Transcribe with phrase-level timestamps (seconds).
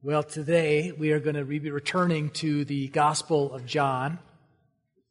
[0.00, 4.20] Well, today we are going to be returning to the Gospel of John.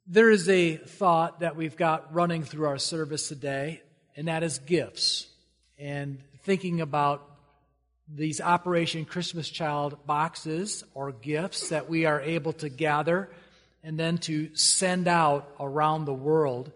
[0.07, 3.81] There is a thought that we've got running through our service today,
[4.15, 5.27] and that is gifts.
[5.77, 7.29] And thinking about
[8.07, 13.29] these Operation Christmas Child boxes or gifts that we are able to gather
[13.83, 16.71] and then to send out around the world.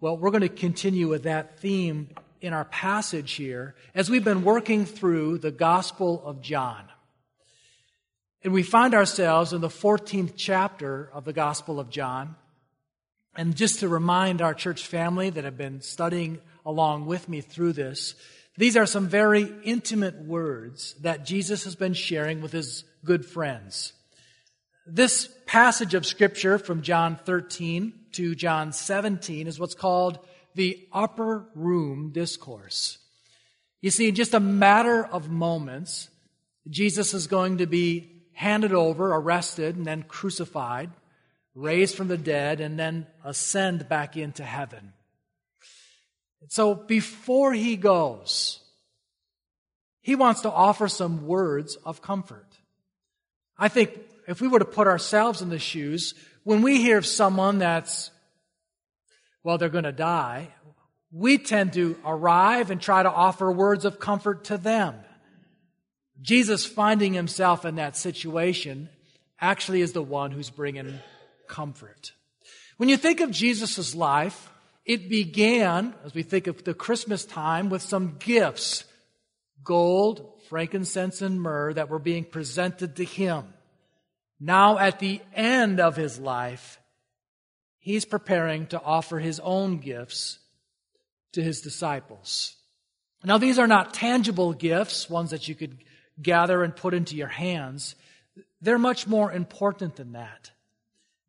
[0.00, 2.08] Well, we're going to continue with that theme
[2.40, 6.86] in our passage here as we've been working through the Gospel of John.
[8.42, 12.36] And we find ourselves in the 14th chapter of the Gospel of John.
[13.36, 17.74] And just to remind our church family that have been studying along with me through
[17.74, 18.14] this,
[18.56, 23.92] these are some very intimate words that Jesus has been sharing with his good friends.
[24.86, 30.18] This passage of scripture from John 13 to John 17 is what's called
[30.54, 32.98] the upper room discourse.
[33.82, 36.08] You see, in just a matter of moments,
[36.68, 40.90] Jesus is going to be handed over, arrested, and then crucified,
[41.54, 44.92] raised from the dead, and then ascend back into heaven.
[46.48, 48.60] So before he goes,
[50.00, 52.46] he wants to offer some words of comfort.
[53.58, 57.04] I think if we were to put ourselves in the shoes, when we hear of
[57.04, 58.10] someone that's,
[59.44, 60.48] well, they're going to die,
[61.12, 64.94] we tend to arrive and try to offer words of comfort to them.
[66.20, 68.88] Jesus finding himself in that situation
[69.40, 70.98] actually is the one who's bringing
[71.48, 72.12] comfort.
[72.76, 74.50] When you think of Jesus' life,
[74.84, 78.84] it began, as we think of the Christmas time, with some gifts
[79.62, 83.44] gold, frankincense, and myrrh that were being presented to him.
[84.40, 86.80] Now, at the end of his life,
[87.78, 90.38] he's preparing to offer his own gifts
[91.32, 92.56] to his disciples.
[93.22, 95.76] Now, these are not tangible gifts, ones that you could
[96.22, 97.94] gather and put into your hands,
[98.60, 100.50] they're much more important than that.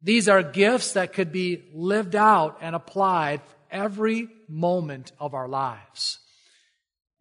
[0.02, 6.19] These are gifts that could be lived out and applied every moment of our lives.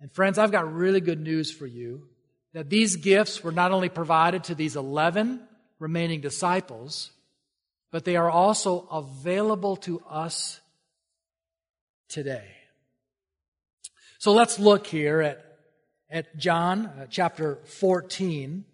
[0.01, 2.09] And friends, I've got really good news for you
[2.53, 5.41] that these gifts were not only provided to these 11
[5.79, 7.11] remaining disciples,
[7.91, 10.61] but they are also available to us
[12.09, 12.49] today.
[14.19, 15.50] So let's look here at
[16.11, 18.65] at John uh, chapter 14.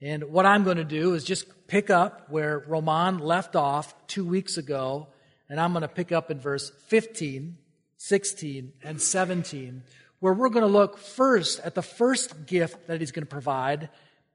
[0.00, 4.24] And what I'm going to do is just pick up where Roman left off two
[4.24, 5.08] weeks ago.
[5.48, 7.56] And I'm going to pick up in verse 15,
[7.96, 9.82] 16, and 17,
[10.20, 13.88] where we're going to look first at the first gift that he's going to provide.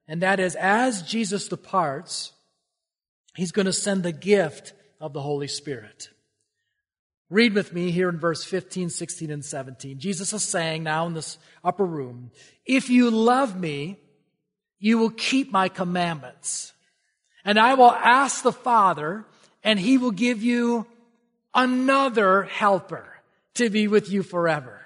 [0.07, 2.33] And that is as Jesus departs,
[3.35, 6.09] he's going to send the gift of the Holy Spirit.
[7.29, 9.99] Read with me here in verse 15, 16, and 17.
[9.99, 12.31] Jesus is saying now in this upper room,
[12.65, 13.97] if you love me,
[14.79, 16.73] you will keep my commandments.
[17.45, 19.25] And I will ask the Father,
[19.63, 20.87] and he will give you
[21.53, 23.05] another helper
[23.55, 24.81] to be with you forever.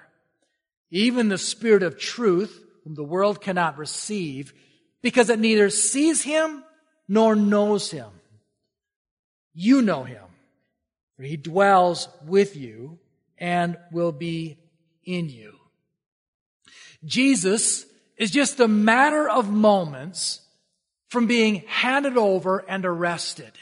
[0.90, 4.52] Even the Spirit of truth, whom the world cannot receive,
[5.00, 6.62] because it neither sees him
[7.08, 8.10] nor knows him.
[9.54, 10.24] You know him
[11.16, 12.98] for he dwells with you
[13.38, 14.58] and will be
[15.04, 15.54] in you.
[17.04, 17.86] Jesus
[18.16, 20.40] is just a matter of moments
[21.08, 23.52] from being handed over and arrested.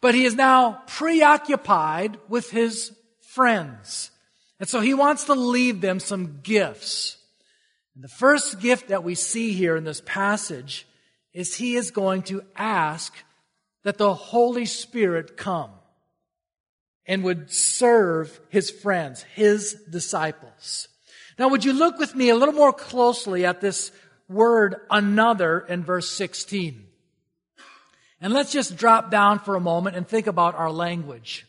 [0.00, 4.10] But he is now preoccupied with his friends.
[4.58, 7.18] And so he wants to leave them some gifts.
[7.94, 10.86] And the first gift that we see here in this passage
[11.32, 13.14] is he is going to ask
[13.84, 15.70] that the Holy Spirit come
[17.06, 20.88] and would serve his friends, his disciples.
[21.38, 23.92] Now, would you look with me a little more closely at this
[24.28, 26.86] word another in verse 16?
[28.20, 31.46] And let's just drop down for a moment and think about our language.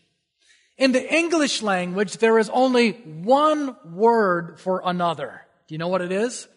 [0.77, 5.41] In the English language, there is only one word for another.
[5.67, 6.47] Do you know what it is?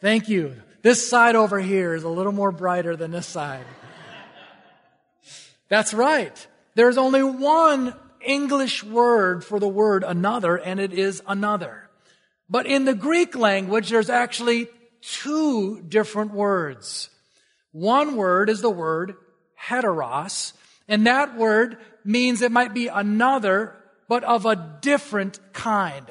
[0.00, 0.54] Thank you.
[0.82, 3.64] This side over here is a little more brighter than this side.
[5.68, 6.46] That's right.
[6.78, 11.90] There's only one English word for the word another, and it is another.
[12.48, 14.68] But in the Greek language, there's actually
[15.00, 17.10] two different words.
[17.72, 19.16] One word is the word
[19.60, 20.52] heteros,
[20.86, 23.74] and that word means it might be another,
[24.08, 26.06] but of a different kind.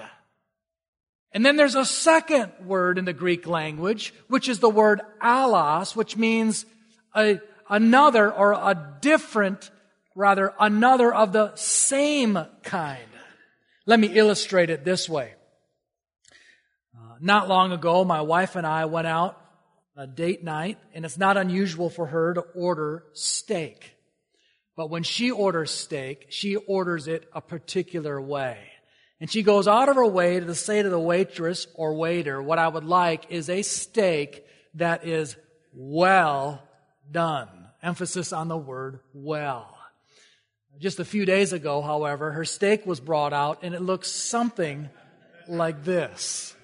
[1.31, 5.95] And then there's a second word in the Greek language, which is the word allos,
[5.95, 6.65] which means
[7.15, 9.71] a, another or a different
[10.17, 13.07] rather another of the same kind.
[13.85, 15.33] Let me illustrate it this way.
[16.97, 19.39] Uh, not long ago, my wife and I went out
[19.95, 23.93] a date night, and it's not unusual for her to order steak.
[24.75, 28.57] But when she orders steak, she orders it a particular way.
[29.19, 32.59] And she goes out of her way to say to the waitress or waiter, what
[32.59, 35.35] I would like is a steak that is
[35.73, 36.61] well
[37.09, 37.49] done.
[37.81, 39.76] Emphasis on the word well.
[40.79, 44.89] Just a few days ago, however, her steak was brought out and it looks something
[45.47, 46.55] like this.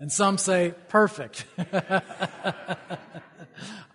[0.00, 1.44] And some say perfect.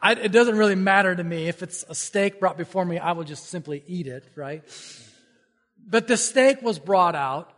[0.02, 1.48] I, it doesn't really matter to me.
[1.48, 4.64] If it's a steak brought before me, I will just simply eat it, right?
[5.86, 7.52] But the steak was brought out,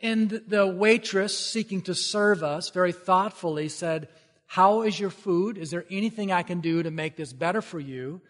[0.00, 4.08] and the waitress seeking to serve us very thoughtfully said,
[4.46, 5.56] How is your food?
[5.56, 8.20] Is there anything I can do to make this better for you?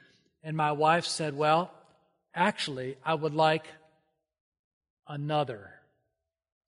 [0.43, 1.71] And my wife said, Well,
[2.35, 3.67] actually, I would like
[5.07, 5.71] another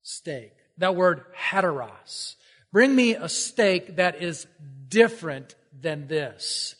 [0.01, 0.51] steak.
[0.77, 2.35] That word heteros.
[2.71, 4.47] Bring me a steak that is
[4.89, 6.75] different than this.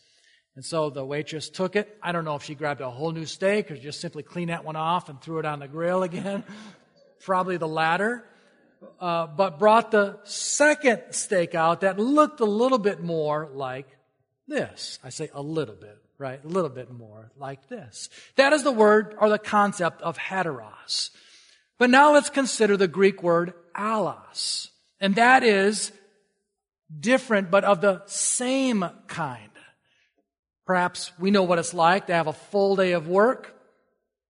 [0.55, 1.97] And so the waitress took it.
[2.01, 4.65] I don't know if she grabbed a whole new steak or just simply cleaned that
[4.65, 6.43] one off and threw it on the grill again.
[7.21, 8.23] Probably the latter.
[8.99, 13.87] Uh, but brought the second steak out that looked a little bit more like
[14.47, 14.99] this.
[15.03, 16.44] I say a little bit, right?
[16.44, 18.10] A little bit more like this.
[18.36, 21.10] That is the word or the concept of heteros.
[21.77, 24.69] But now let's consider the Greek word allos.
[25.00, 25.92] And that is
[27.00, 29.50] different, but of the same kind.
[30.65, 33.54] Perhaps we know what it's like to have a full day of work.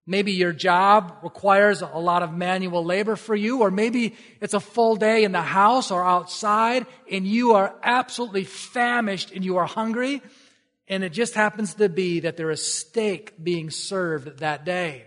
[0.06, 4.60] Maybe your job requires a lot of manual labor for you, or maybe it's a
[4.60, 9.66] full day in the house or outside and you are absolutely famished and you are
[9.66, 10.20] hungry.
[10.86, 15.04] And it just happens to be that there is steak being served that day.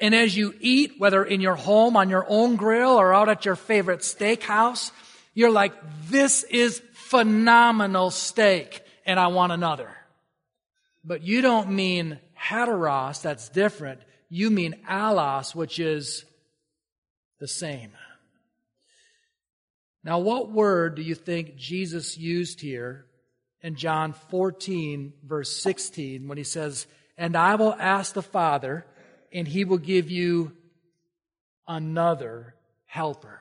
[0.00, 3.44] And as you eat, whether in your home, on your own grill, or out at
[3.44, 4.92] your favorite steakhouse,
[5.34, 5.72] you're like,
[6.08, 9.90] this is phenomenal steak and I want another.
[11.04, 14.00] But you don't mean heteros, that's different.
[14.28, 16.24] You mean allos, which is
[17.40, 17.92] the same.
[20.04, 23.07] Now, what word do you think Jesus used here
[23.62, 28.86] in John 14, verse 16, when he says, And I will ask the Father,
[29.32, 30.52] and he will give you
[31.66, 32.54] another
[32.86, 33.40] helper?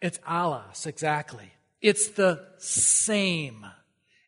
[0.00, 1.52] It's allos, exactly.
[1.80, 3.66] It's the same.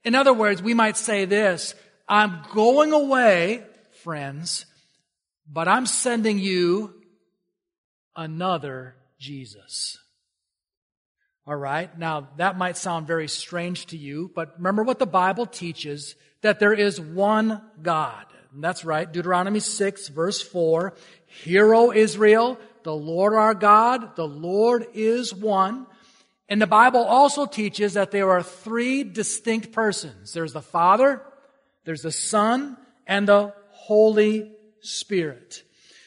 [0.04, 1.74] In other words, we might say this,
[2.08, 3.64] I'm going away,
[4.02, 4.66] friends,
[5.50, 6.94] but I'm sending you
[8.16, 9.98] another Jesus.
[11.46, 11.96] All right.
[11.98, 16.58] Now that might sound very strange to you, but remember what the Bible teaches that
[16.58, 18.24] there is one God.
[18.54, 19.10] And that's right.
[19.10, 20.94] Deuteronomy 6 verse 4.
[21.26, 25.86] Hear, O Israel, the Lord our God, the Lord is one.
[26.48, 30.32] And the Bible also teaches that there are three distinct persons.
[30.32, 31.22] There's the Father,
[31.84, 32.76] there's the Son,
[33.06, 35.62] and the Holy Spirit.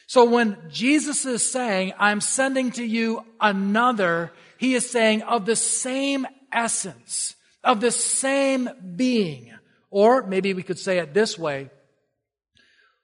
[0.06, 5.56] So when Jesus is saying, I'm sending to you another, he is saying of the
[5.56, 9.52] same essence, of the same being.
[9.90, 11.70] Or maybe we could say it this way.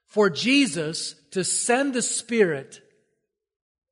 [0.06, 2.80] For Jesus to send the Spirit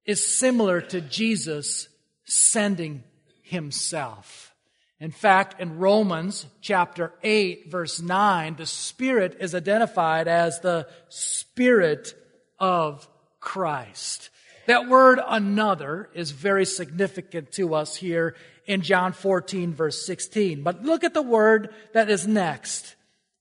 [0.04, 1.88] is similar to Jesus
[2.24, 3.04] sending
[3.42, 4.52] himself.
[4.98, 12.14] In fact, in Romans chapter 8 verse 9, the Spirit is identified as the Spirit
[12.58, 14.30] of Christ.
[14.66, 20.62] That word another is very significant to us here in John 14 verse 16.
[20.62, 22.94] But look at the word that is next.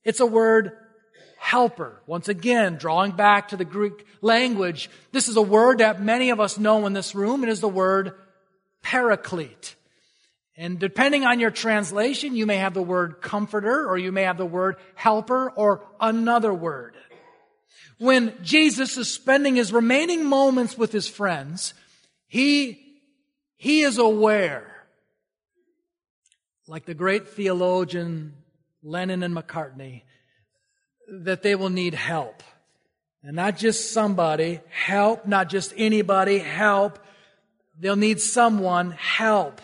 [0.03, 0.71] It's a word
[1.37, 2.01] helper.
[2.07, 6.39] Once again, drawing back to the Greek language, this is a word that many of
[6.39, 7.43] us know in this room.
[7.43, 8.13] It is the word
[8.81, 9.75] paraclete.
[10.57, 14.37] And depending on your translation, you may have the word comforter or you may have
[14.37, 16.95] the word helper or another word.
[18.01, 21.75] When Jesus is spending his remaining moments with his friends,
[22.25, 22.83] he,
[23.57, 24.87] he is aware,
[26.67, 28.33] like the great theologian
[28.81, 30.01] Lennon and McCartney,
[31.11, 32.41] that they will need help.
[33.21, 36.97] And not just somebody, help, not just anybody, help.
[37.79, 39.61] They'll need someone, help.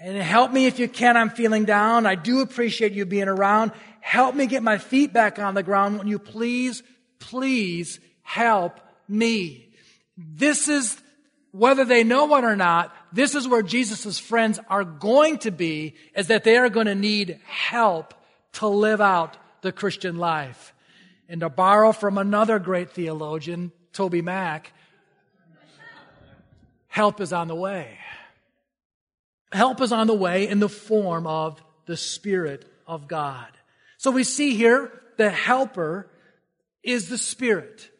[0.00, 1.18] And help me if you can.
[1.18, 2.06] I'm feeling down.
[2.06, 3.72] I do appreciate you being around.
[4.00, 5.98] Help me get my feet back on the ground.
[5.98, 6.82] Will you please,
[7.22, 9.68] please help me?
[10.16, 11.00] This is,
[11.52, 15.94] whether they know it or not, this is where Jesus' friends are going to be,
[16.14, 18.14] is that they are going to need help
[18.54, 20.74] to live out the Christian life.
[21.28, 24.72] And to borrow from another great theologian, Toby Mac,
[26.88, 27.98] help is on the way.
[29.52, 33.48] help is on the way in the form of the Spirit of God.
[33.98, 36.08] So we see here the helper
[36.82, 37.90] is the Spirit.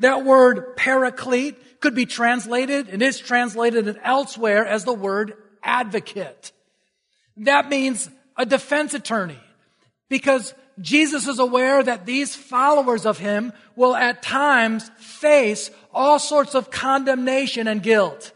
[0.00, 6.52] That word paraclete could be translated and is translated elsewhere as the word advocate.
[7.38, 9.38] That means a defense attorney
[10.08, 16.54] because Jesus is aware that these followers of him will at times face all sorts
[16.54, 18.32] of condemnation and guilt.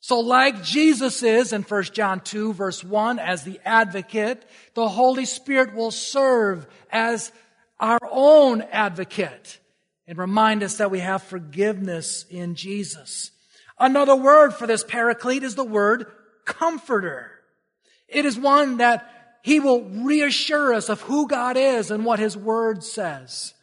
[0.00, 4.44] So like Jesus is in 1 John 2 verse 1 as the advocate,
[4.74, 7.32] the Holy Spirit will serve as
[7.80, 9.58] our own advocate
[10.06, 13.30] and remind us that we have forgiveness in Jesus.
[13.78, 16.06] Another word for this paraclete is the word
[16.44, 17.30] comforter.
[18.08, 19.10] It is one that
[19.42, 23.54] he will reassure us of who God is and what his word says.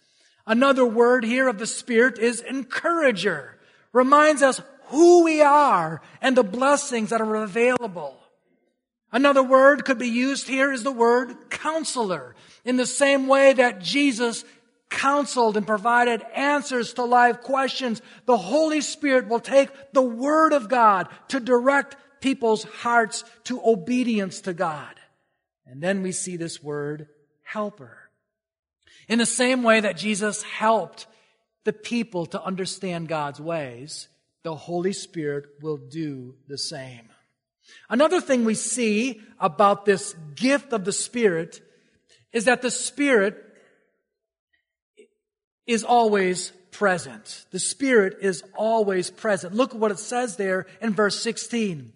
[0.45, 3.57] Another word here of the Spirit is encourager.
[3.93, 8.17] Reminds us who we are and the blessings that are available.
[9.11, 12.35] Another word could be used here is the word counselor.
[12.65, 14.43] In the same way that Jesus
[14.89, 20.69] counseled and provided answers to live questions, the Holy Spirit will take the Word of
[20.69, 24.95] God to direct people's hearts to obedience to God.
[25.65, 27.07] And then we see this word
[27.43, 27.97] helper.
[29.07, 31.07] In the same way that Jesus helped
[31.63, 34.07] the people to understand God's ways,
[34.43, 37.09] the Holy Spirit will do the same.
[37.89, 41.61] Another thing we see about this gift of the Spirit
[42.33, 43.37] is that the Spirit
[45.67, 47.45] is always present.
[47.51, 49.53] The Spirit is always present.
[49.53, 51.93] Look at what it says there in verse 16.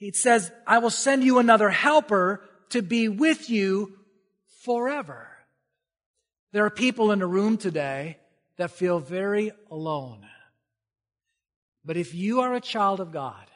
[0.00, 3.96] It says, I will send you another helper to be with you
[4.64, 5.28] forever.
[6.52, 8.18] There are people in the room today
[8.56, 10.26] that feel very alone.
[11.84, 13.46] But if you are a child of God,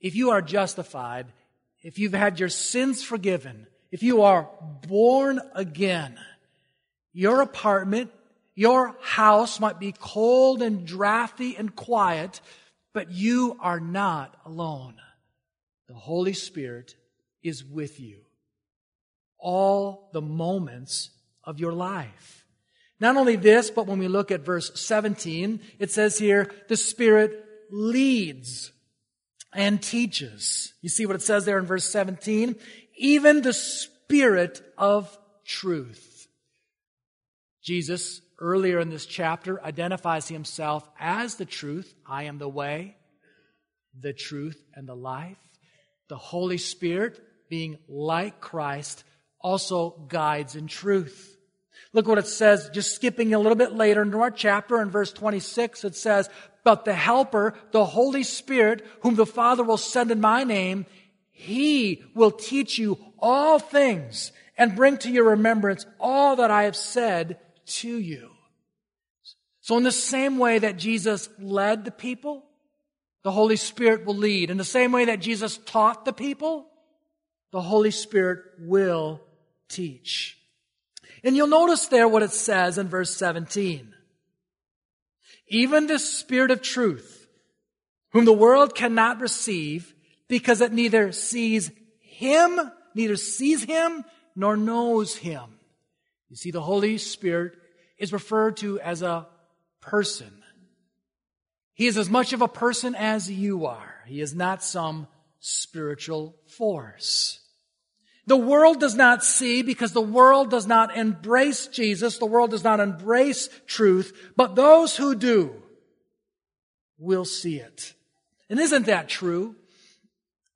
[0.00, 1.26] if you are justified,
[1.82, 4.50] if you've had your sins forgiven, if you are
[4.88, 6.18] born again,
[7.12, 8.10] your apartment,
[8.56, 12.40] your house might be cold and drafty and quiet,
[12.92, 14.96] but you are not alone.
[15.86, 16.96] The Holy Spirit
[17.40, 18.22] is with you
[19.38, 21.10] all the moments
[21.44, 22.44] of your life.
[22.98, 27.44] Not only this, but when we look at verse 17, it says here, the Spirit
[27.70, 28.72] leads
[29.54, 30.74] and teaches.
[30.82, 32.56] You see what it says there in verse 17?
[32.96, 36.28] Even the Spirit of truth.
[37.62, 41.94] Jesus, earlier in this chapter, identifies himself as the truth.
[42.06, 42.96] I am the way,
[43.98, 45.38] the truth, and the life.
[46.08, 49.04] The Holy Spirit, being like Christ,
[49.40, 51.36] also guides in truth.
[51.92, 55.12] Look what it says, just skipping a little bit later into our chapter in verse
[55.12, 56.28] 26, it says,
[56.64, 60.86] But the Helper, the Holy Spirit, whom the Father will send in my name,
[61.36, 66.76] he will teach you all things and bring to your remembrance all that I have
[66.76, 68.30] said to you.
[69.60, 72.44] So in the same way that Jesus led the people,
[73.24, 74.48] the Holy Spirit will lead.
[74.48, 76.66] In the same way that Jesus taught the people,
[77.50, 79.20] the Holy Spirit will
[79.68, 80.38] teach.
[81.24, 83.92] And you'll notice there what it says in verse 17.
[85.48, 87.26] Even the Spirit of truth,
[88.12, 89.94] whom the world cannot receive
[90.28, 92.60] because it neither sees him,
[92.94, 94.04] neither sees him
[94.36, 95.58] nor knows him.
[96.28, 97.54] You see, the Holy Spirit
[97.98, 99.26] is referred to as a
[99.80, 100.42] person.
[101.74, 104.02] He is as much of a person as you are.
[104.06, 105.08] He is not some
[105.40, 107.40] spiritual force.
[108.26, 112.18] The world does not see because the world does not embrace Jesus.
[112.18, 115.62] The world does not embrace truth, but those who do
[116.98, 117.92] will see it.
[118.48, 119.56] And isn't that true?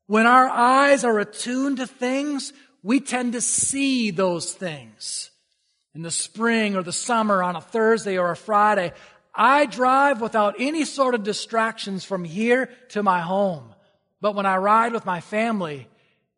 [0.09, 5.31] When our eyes are attuned to things, we tend to see those things.
[5.95, 8.93] In the spring or the summer on a Thursday or a Friday,
[9.35, 13.75] I drive without any sort of distractions from here to my home.
[14.23, 15.89] But when I ride with my family,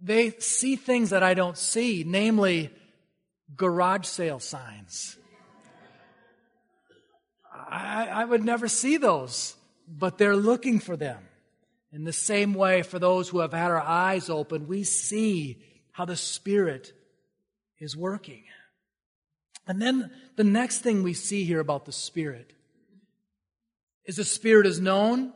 [0.00, 2.70] they see things that I don't see, namely
[3.56, 5.16] garage sale signs.
[7.54, 9.54] I, I, would never see those,
[9.86, 11.18] but they're looking for them.
[11.92, 16.04] In the same way, for those who have had our eyes open, we see how
[16.04, 16.92] the Spirit
[17.78, 18.44] is working.
[19.66, 22.52] And then the next thing we see here about the Spirit
[24.04, 25.32] is the Spirit is known,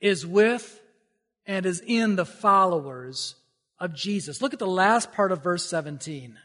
[0.00, 0.80] is with,
[1.46, 3.36] and is in the followers
[3.78, 4.42] of Jesus.
[4.42, 6.38] Look at the last part of verse 17.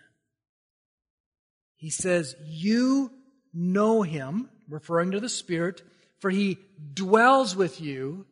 [1.76, 3.12] He says, You
[3.54, 5.82] know him, referring to the Spirit,
[6.20, 6.60] for he
[6.94, 8.26] dwells with you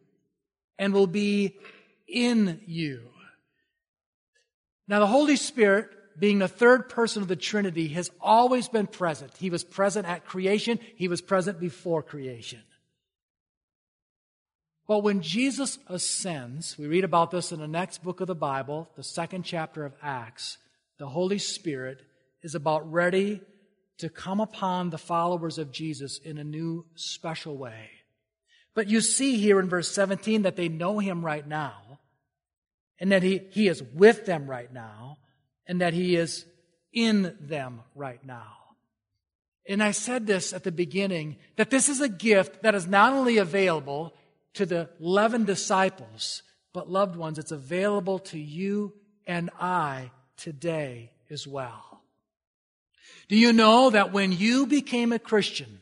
[0.79, 1.57] and will be
[2.07, 3.01] in you.
[4.88, 9.31] Now, the Holy Spirit, being the third person of the Trinity, has always been present.
[9.38, 12.62] He was present at creation, He was present before creation.
[14.88, 18.89] But when Jesus ascends, we read about this in the next book of the Bible,
[18.95, 20.57] the second chapter of Acts,
[20.98, 22.01] the Holy Spirit
[22.41, 23.41] is about ready
[24.00, 27.98] to come upon the followers of Jesus in a new special way.
[28.79, 32.00] But you see here in verse 17 that they know him right now,
[32.98, 35.17] and that he, he is with them right now,
[35.67, 36.45] and that he is
[36.93, 38.55] in them right now.
[39.67, 43.12] And I said this at the beginning that this is a gift that is not
[43.12, 44.13] only available
[44.53, 48.93] to the 11 disciples, but loved ones, it's available to you
[49.27, 52.01] and I today as well.
[53.27, 55.79] Do you know that when you became a Christian,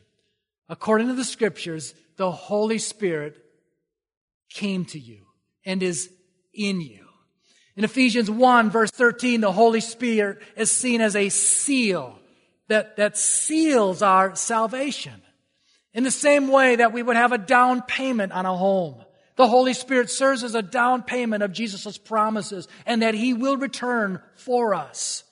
[0.70, 3.38] according to the scriptures, the Holy Spirit
[4.50, 5.26] came to you
[5.66, 6.12] and is
[6.54, 7.06] in you?
[7.76, 12.18] In Ephesians 1 verse 13, the Holy Spirit is seen as a seal
[12.68, 15.22] that, that seals our salvation.
[15.94, 19.04] In the same way that we would have a down payment on a home.
[19.36, 23.58] The Holy Spirit serves as a down payment of Jesus' promises and that He will
[23.58, 25.24] return for us.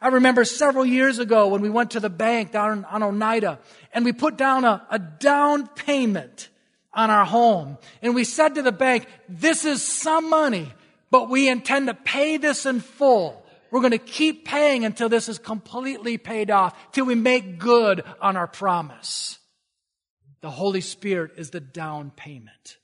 [0.00, 3.58] I remember several years ago when we went to the bank down on Oneida
[3.92, 6.48] and we put down a, a down payment
[6.92, 7.78] on our home.
[8.00, 10.72] And we said to the bank, this is some money,
[11.10, 13.44] but we intend to pay this in full.
[13.70, 18.02] We're going to keep paying until this is completely paid off, till we make good
[18.20, 19.38] on our promise.
[20.40, 22.78] The Holy Spirit is the down payment.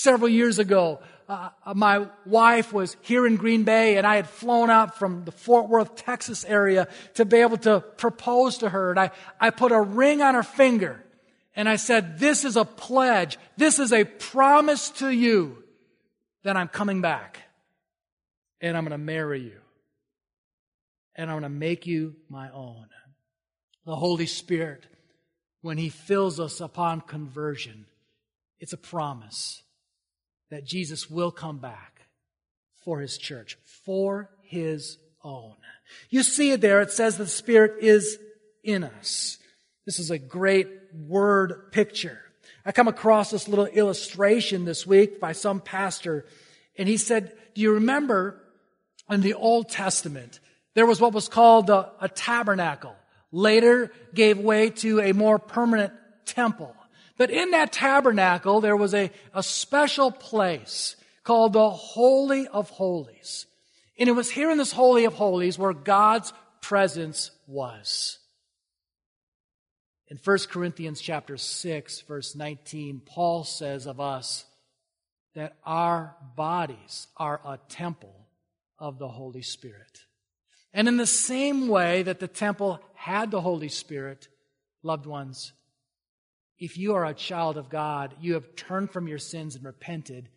[0.00, 4.70] Several years ago, uh, my wife was here in Green Bay and I had flown
[4.70, 8.88] out from the Fort Worth, Texas area to be able to propose to her.
[8.92, 11.04] And I, I put a ring on her finger
[11.54, 13.38] and I said, this is a pledge.
[13.58, 15.62] This is a promise to you
[16.44, 17.38] that I'm coming back
[18.58, 19.60] and I'm going to marry you
[21.14, 22.86] and I'm going to make you my own.
[23.84, 24.86] The Holy Spirit
[25.60, 27.84] when He fills us upon conversion,
[28.60, 29.62] it's a promise
[30.50, 32.02] that Jesus will come back
[32.84, 35.54] for His church, for His own.
[36.08, 36.80] You see it there.
[36.80, 38.18] It says the Spirit is
[38.62, 39.38] in us.
[39.86, 42.20] This is a great word picture.
[42.64, 46.26] I come across this little illustration this week by some pastor,
[46.76, 48.40] and he said, Do you remember
[49.08, 50.40] in the Old Testament,
[50.74, 52.94] there was what was called a, a tabernacle?
[53.32, 55.92] later gave way to a more permanent
[56.24, 56.74] temple.
[57.20, 63.44] But in that tabernacle, there was a, a special place called the Holy of Holies.
[63.98, 68.20] And it was here in this Holy of Holies where God's presence was.
[70.08, 74.46] In 1 Corinthians chapter 6 verse 19, Paul says of us
[75.34, 78.28] that our bodies are a temple
[78.78, 80.06] of the Holy Spirit.
[80.72, 84.28] And in the same way that the temple had the Holy Spirit,
[84.82, 85.52] loved ones,
[86.60, 90.28] if you are a child of God, you have turned from your sins and repented,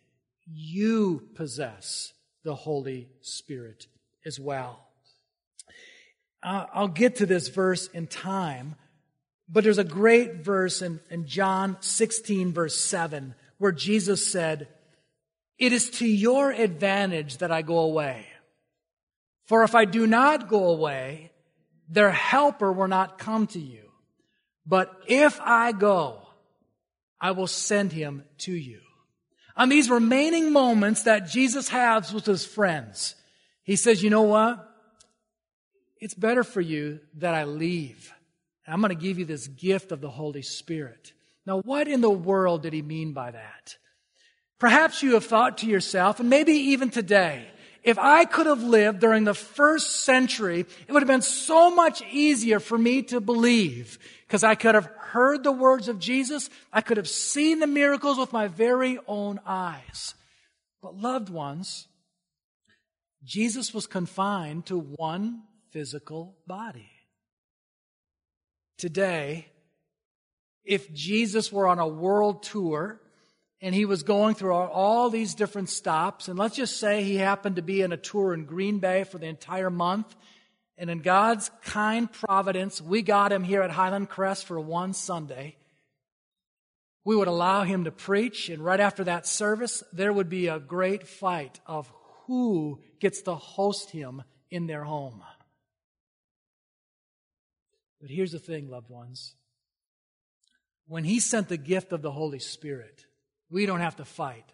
[0.46, 3.86] you possess the Holy Spirit
[4.24, 4.80] as well.
[6.42, 8.74] Uh, I'll get to this verse in time,
[9.48, 14.68] but there's a great verse in, in John 16, verse 7, where Jesus said,
[15.58, 18.26] It is to your advantage that I go away.
[19.46, 21.32] For if I do not go away,
[21.88, 23.83] their helper will not come to you.
[24.66, 26.20] But if I go,
[27.20, 28.80] I will send him to you.
[29.56, 33.14] On these remaining moments that Jesus has with his friends,
[33.62, 34.68] he says, you know what?
[36.00, 38.12] It's better for you that I leave.
[38.66, 41.12] I'm going to give you this gift of the Holy Spirit.
[41.46, 43.76] Now, what in the world did he mean by that?
[44.58, 47.46] Perhaps you have thought to yourself, and maybe even today,
[47.82, 52.02] if I could have lived during the first century, it would have been so much
[52.10, 53.98] easier for me to believe
[54.34, 56.50] because I could have heard the words of Jesus.
[56.72, 60.16] I could have seen the miracles with my very own eyes.
[60.82, 61.86] But loved ones,
[63.22, 66.90] Jesus was confined to one physical body.
[68.76, 69.46] Today,
[70.64, 73.00] if Jesus were on a world tour,
[73.60, 76.26] and he was going through all these different stops.
[76.26, 79.18] And let's just say he happened to be in a tour in Green Bay for
[79.18, 80.12] the entire month.
[80.76, 85.56] And in God's kind providence, we got him here at Highland Crest for one Sunday.
[87.04, 90.58] We would allow him to preach, and right after that service, there would be a
[90.58, 91.92] great fight of
[92.26, 95.22] who gets to host him in their home.
[98.00, 99.34] But here's the thing, loved ones.
[100.86, 103.06] When he sent the gift of the Holy Spirit,
[103.50, 104.52] we don't have to fight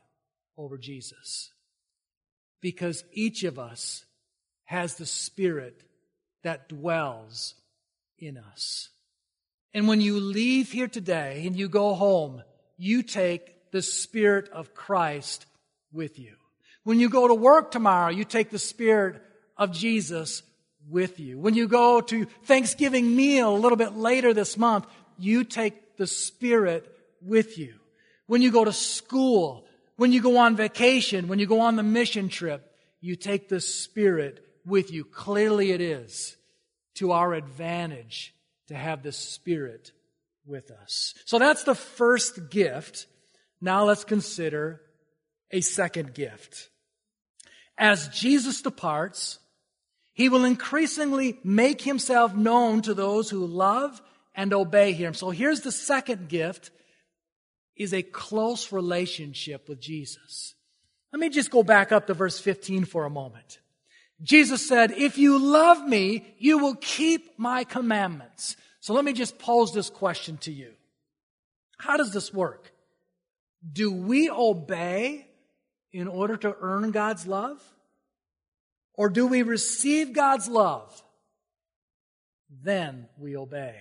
[0.56, 1.50] over Jesus.
[2.60, 4.04] Because each of us
[4.64, 5.82] has the Spirit
[6.42, 7.54] that dwells
[8.18, 8.88] in us.
[9.72, 12.42] And when you leave here today and you go home,
[12.76, 15.46] you take the Spirit of Christ
[15.92, 16.34] with you.
[16.82, 19.22] When you go to work tomorrow, you take the Spirit
[19.56, 20.42] of Jesus
[20.88, 21.38] with you.
[21.38, 24.86] When you go to Thanksgiving meal a little bit later this month,
[25.18, 27.74] you take the Spirit with you.
[28.26, 31.82] When you go to school, when you go on vacation, when you go on the
[31.82, 32.66] mission trip,
[33.00, 35.04] you take the Spirit with you.
[35.04, 36.36] Clearly it is
[36.94, 38.34] to our advantage
[38.68, 39.92] to have the Spirit
[40.46, 41.14] with us.
[41.26, 43.06] So that's the first gift.
[43.60, 44.80] Now let's consider
[45.50, 46.70] a second gift.
[47.76, 49.38] As Jesus departs,
[50.12, 54.00] he will increasingly make himself known to those who love
[54.34, 55.14] and obey him.
[55.14, 56.70] So here's the second gift
[57.76, 60.54] is a close relationship with Jesus.
[61.12, 63.58] Let me just go back up to verse 15 for a moment.
[64.22, 68.56] Jesus said, if you love me, you will keep my commandments.
[68.80, 70.72] So let me just pose this question to you.
[71.78, 72.72] How does this work?
[73.72, 75.26] Do we obey
[75.92, 77.62] in order to earn God's love?
[78.94, 81.02] Or do we receive God's love?
[82.62, 83.76] Then we obey.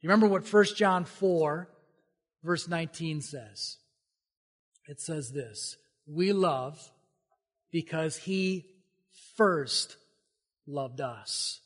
[0.00, 1.68] You remember what 1 John 4,
[2.42, 3.78] verse 19 says?
[4.86, 6.78] It says this We love
[7.70, 8.66] because he
[9.36, 9.96] first
[10.66, 11.60] loved us.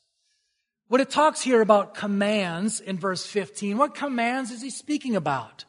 [0.88, 5.64] When it talks here about commands in verse 15, what commands is he speaking about?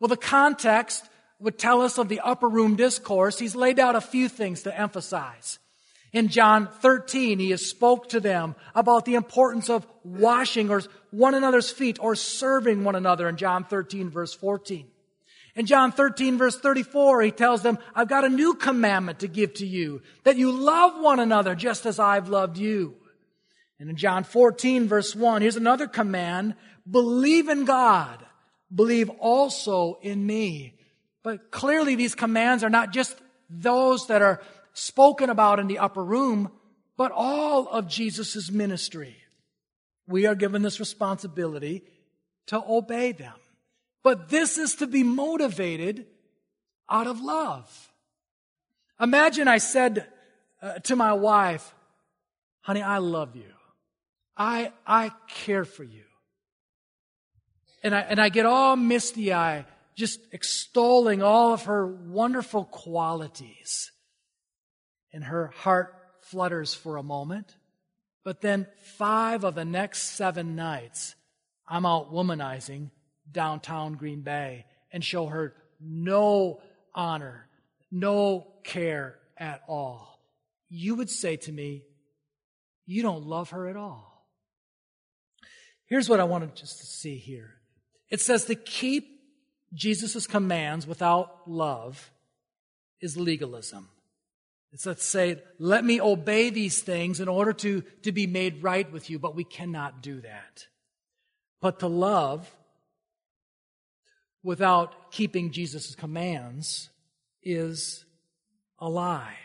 [0.00, 3.38] Well, the context would tell us of the upper room discourse.
[3.38, 5.58] He's laid out a few things to emphasize.
[6.12, 11.34] In John 13, he has spoke to them about the importance of washing or one
[11.34, 14.86] another's feet or serving one another in John 13 verse 14.
[15.58, 19.54] In John 13 verse 34, he tells them, I've got a new commandment to give
[19.54, 22.94] to you, that you love one another just as I've loved you.
[23.80, 26.54] And in John 14 verse 1, here's another command,
[26.88, 28.24] believe in God,
[28.72, 30.78] believe also in me.
[31.24, 33.16] But clearly these commands are not just
[33.50, 34.40] those that are
[34.74, 36.52] spoken about in the upper room,
[36.96, 39.16] but all of Jesus' ministry.
[40.06, 41.82] We are given this responsibility
[42.46, 43.34] to obey them.
[44.02, 46.06] But this is to be motivated
[46.88, 47.92] out of love.
[49.00, 50.06] Imagine I said
[50.62, 51.74] uh, to my wife,
[52.60, 53.52] honey, I love you.
[54.36, 56.04] I, I care for you.
[57.82, 63.90] And I, and I get all misty eye just extolling all of her wonderful qualities
[65.12, 67.56] and her heart flutters for a moment.
[68.24, 71.16] But then five of the next seven nights,
[71.66, 72.90] I'm out womanizing
[73.32, 76.60] downtown Green Bay and show her no
[76.94, 77.48] honor,
[77.90, 80.20] no care at all.
[80.68, 81.84] You would say to me,
[82.86, 84.26] you don't love her at all.
[85.86, 87.54] Here's what I wanted just to see here.
[88.10, 89.20] It says to keep
[89.72, 92.10] Jesus' commands without love
[93.00, 93.88] is legalism.
[94.72, 98.90] It's let's say, let me obey these things in order to, to be made right
[98.90, 100.66] with you, but we cannot do that.
[101.60, 102.54] But to love
[104.42, 106.90] without keeping Jesus' commands
[107.42, 108.04] is
[108.78, 109.36] a lie.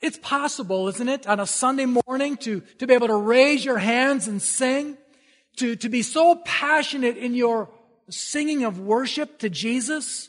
[0.00, 3.78] It's possible, isn't it, on a Sunday morning to, to be able to raise your
[3.78, 4.96] hands and sing,
[5.58, 7.70] to, to be so passionate in your
[8.10, 10.28] singing of worship to Jesus,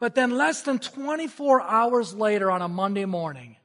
[0.00, 3.56] but then less than 24 hours later on a Monday morning,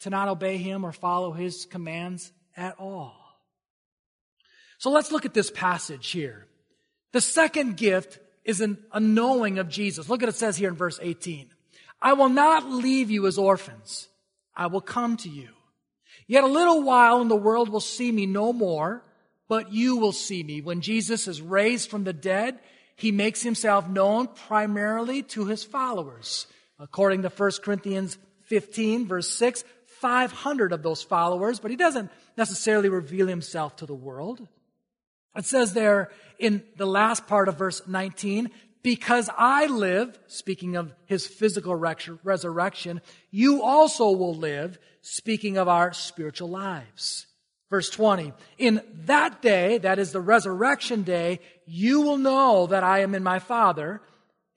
[0.00, 3.19] to not obey him or follow his commands at all.
[4.80, 6.46] So let's look at this passage here.
[7.12, 10.08] The second gift is an, a knowing of Jesus.
[10.08, 11.50] Look at what it says here in verse 18.
[12.00, 14.08] I will not leave you as orphans.
[14.56, 15.50] I will come to you.
[16.26, 19.04] Yet a little while and the world will see me no more,
[19.48, 20.62] but you will see me.
[20.62, 22.58] When Jesus is raised from the dead,
[22.96, 26.46] he makes himself known primarily to his followers.
[26.78, 29.62] According to 1 Corinthians 15, verse 6,
[30.00, 34.48] 500 of those followers, but he doesn't necessarily reveal himself to the world.
[35.36, 38.50] It says there in the last part of verse 19,
[38.82, 45.92] because I live, speaking of his physical resurrection, you also will live, speaking of our
[45.92, 47.26] spiritual lives.
[47.68, 53.00] Verse 20, in that day, that is the resurrection day, you will know that I
[53.00, 54.00] am in my Father,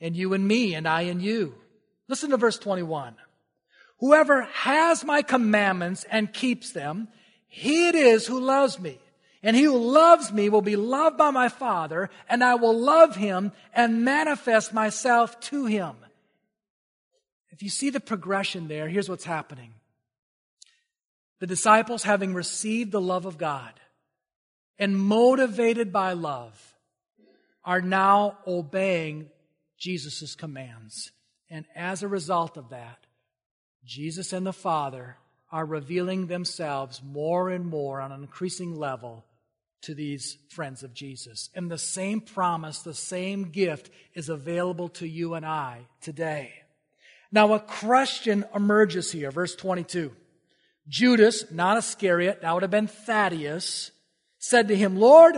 [0.01, 1.53] and you in me, and I in you.
[2.07, 3.15] Listen to verse 21.
[3.99, 7.07] Whoever has my commandments and keeps them,
[7.47, 8.99] he it is who loves me.
[9.43, 13.17] And he who loves me will be loved by my Father, and I will love
[13.17, 15.97] him and manifest myself to him.
[17.51, 19.73] If you see the progression there, here's what's happening.
[21.41, 23.73] The disciples, having received the love of God
[24.79, 26.73] and motivated by love,
[27.65, 29.29] are now obeying
[29.77, 31.11] Jesus' commands.
[31.49, 32.99] And as a result of that,
[33.83, 35.17] Jesus and the Father
[35.51, 39.25] are revealing themselves more and more on an increasing level
[39.83, 41.49] to these friends of Jesus.
[41.53, 46.53] And the same promise, the same gift is available to you and I today.
[47.31, 50.11] Now, a question emerges here, verse 22.
[50.87, 53.91] Judas, not Iscariot, that would have been Thaddeus,
[54.37, 55.35] said to him, Lord,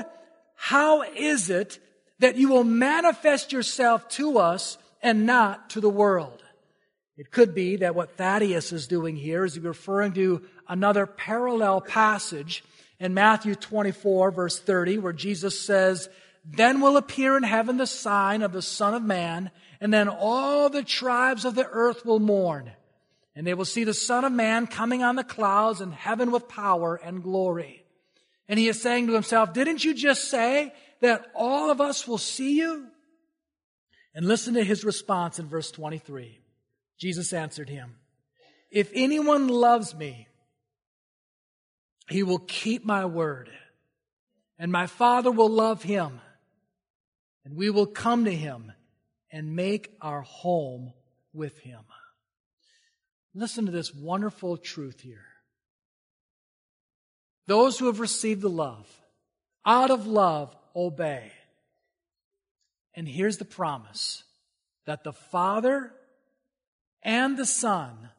[0.55, 1.79] how is it
[2.19, 6.43] that you will manifest yourself to us and not to the world?
[7.17, 12.63] It could be that what Thaddeus is doing here is referring to another parallel passage
[12.99, 16.09] in Matthew 24, verse 30, where Jesus says,
[16.45, 20.69] Then will appear in heaven the sign of the Son of Man, and then all
[20.69, 22.71] the tribes of the earth will mourn.
[23.35, 26.47] And they will see the Son of Man coming on the clouds in heaven with
[26.47, 27.83] power and glory.
[28.47, 32.17] And he is saying to himself, Didn't you just say that all of us will
[32.17, 32.87] see you?
[34.13, 36.39] And listen to his response in verse 23.
[36.97, 37.95] Jesus answered him,
[38.71, 40.27] If anyone loves me,
[42.07, 43.49] he will keep my word,
[44.59, 46.21] and my Father will love him,
[47.43, 48.71] and we will come to him
[49.31, 50.93] and make our home
[51.33, 51.81] with him.
[53.33, 55.25] Listen to this wonderful truth here.
[57.47, 58.87] Those who have received the love,
[59.65, 61.31] out of love, obey.
[62.93, 64.23] And here's the promise
[64.85, 65.91] that the Father
[67.03, 68.09] and the Son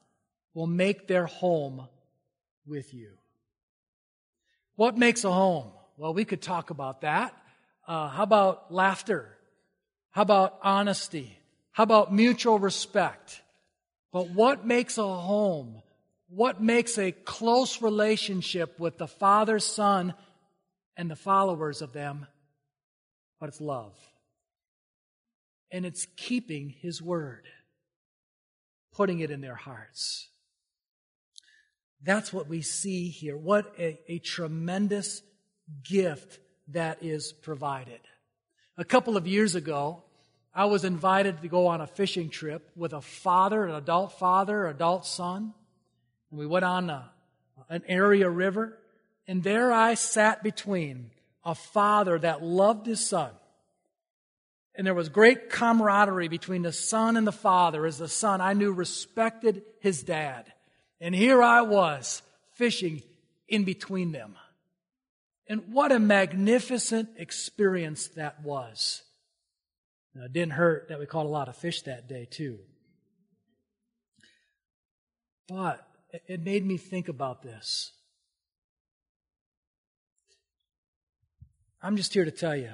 [0.55, 1.89] will make their home
[2.67, 3.13] with you.
[4.77, 5.73] What makes a home?
[5.97, 7.35] Well, we could talk about that.
[7.89, 9.37] Uh, how about laughter?
[10.11, 11.39] How about honesty?
[11.73, 13.41] How about mutual respect?
[14.13, 15.83] But what makes a home?
[16.29, 20.15] What makes a close relationship with the Father, Son,
[20.97, 22.27] and the followers of them?
[23.41, 23.95] But it's love.
[25.71, 27.47] And it's keeping His word,
[28.93, 30.29] putting it in their hearts.
[32.07, 33.37] That's what we see here.
[33.37, 35.23] What a, a tremendous
[35.83, 36.39] gift
[36.69, 37.99] that is provided.
[38.79, 40.05] A couple of years ago,
[40.55, 44.69] I was invited to go on a fishing trip with a father, an adult father,
[44.69, 45.53] adult son.
[46.31, 47.11] And we went on a,
[47.69, 48.79] an area river.
[49.27, 51.11] And there I sat between
[51.45, 53.33] a father that loved his son.
[54.77, 58.53] And there was great camaraderie between the son and the father as the son I
[58.53, 60.53] knew respected his dad.
[61.01, 62.23] And here I was
[62.55, 63.03] fishing
[63.49, 64.37] in between them.
[65.49, 69.03] And what a magnificent experience that was.
[70.15, 72.59] Now, it didn't hurt that we caught a lot of fish that day, too.
[75.49, 75.87] But
[76.27, 77.93] it made me think about this.
[81.83, 82.73] I'm just here to tell you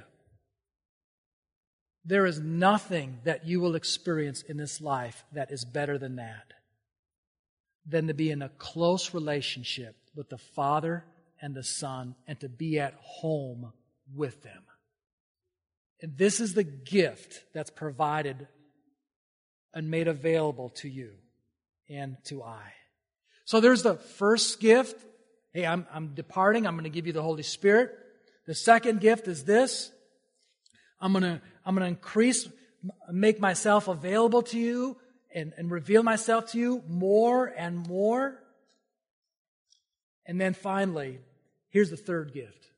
[2.04, 6.54] there is nothing that you will experience in this life that is better than that
[7.86, 11.04] than to be in a close relationship with the Father
[11.40, 13.72] and the Son and to be at home
[14.14, 14.62] with them.
[16.00, 18.48] And this is the gift that's provided
[19.74, 21.12] and made available to you
[21.88, 22.72] and to I.
[23.44, 25.04] So there's the first gift.
[25.52, 26.66] Hey, I'm, I'm departing.
[26.66, 27.96] I'm going to give you the Holy Spirit.
[28.46, 29.90] The second gift is this.
[31.00, 32.48] I'm going to, I'm going to increase,
[33.10, 34.96] make myself available to you
[35.34, 38.38] and, and reveal myself to you more and more.
[40.26, 41.18] And then finally,
[41.70, 42.68] here's the third gift.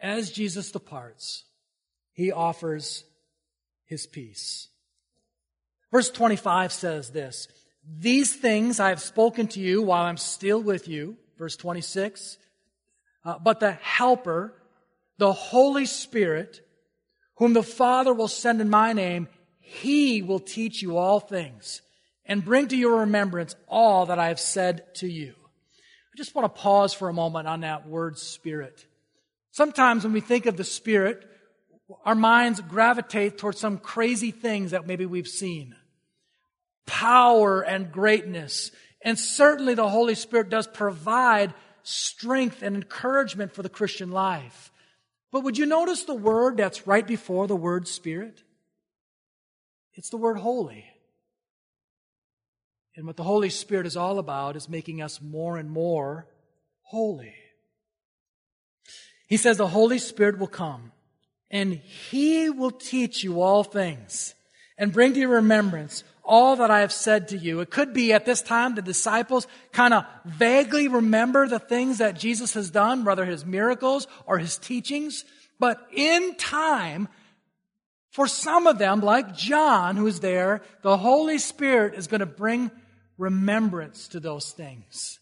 [0.00, 1.44] As Jesus departs,
[2.12, 3.04] he offers
[3.86, 4.68] his peace.
[5.90, 7.48] Verse 25 says this
[7.98, 11.16] These things I have spoken to you while I'm still with you.
[11.38, 12.38] Verse 26.
[13.24, 14.54] Uh, but the Helper,
[15.18, 16.60] the Holy Spirit,
[17.36, 19.28] whom the Father will send in my name,
[19.68, 21.82] he will teach you all things
[22.24, 25.34] and bring to your remembrance all that I have said to you.
[25.36, 28.86] I just want to pause for a moment on that word spirit.
[29.50, 31.22] Sometimes when we think of the spirit,
[32.06, 35.74] our minds gravitate towards some crazy things that maybe we've seen.
[36.86, 38.70] Power and greatness.
[39.02, 41.52] And certainly the Holy Spirit does provide
[41.82, 44.72] strength and encouragement for the Christian life.
[45.30, 48.42] But would you notice the word that's right before the word spirit?
[49.98, 50.84] It's the word holy.
[52.94, 56.28] And what the Holy Spirit is all about is making us more and more
[56.82, 57.34] holy.
[59.26, 60.92] He says the Holy Spirit will come
[61.50, 64.36] and he will teach you all things
[64.78, 67.58] and bring to your remembrance all that I have said to you.
[67.58, 72.16] It could be at this time the disciples kind of vaguely remember the things that
[72.16, 75.24] Jesus has done, whether his miracles or his teachings.
[75.58, 77.08] But in time,
[78.18, 82.72] for some of them, like John, who's there, the Holy Spirit is going to bring
[83.16, 85.20] remembrance to those things.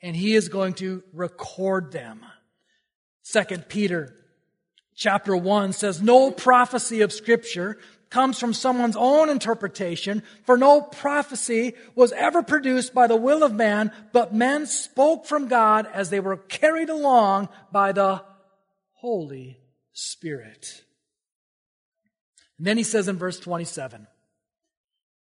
[0.00, 2.24] And he is going to record them.
[3.22, 4.14] Second Peter
[4.94, 7.78] chapter 1 says, No prophecy of Scripture
[8.10, 13.54] comes from someone's own interpretation, for no prophecy was ever produced by the will of
[13.54, 18.22] man, but men spoke from God as they were carried along by the
[18.92, 19.58] Holy
[19.92, 20.84] Spirit.
[22.58, 24.06] And then he says in verse 27,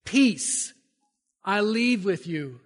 [0.04, 0.72] Peace
[1.44, 2.60] I leave with you.